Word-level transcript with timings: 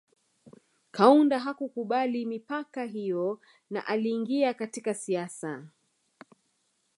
Kaunda 0.91 1.39
hakukubali 1.39 2.25
mipaka 2.25 2.83
hiyo 2.85 3.39
na 3.69 3.85
aliingia 3.87 4.53
katika 4.53 4.93
siasa 4.93 5.67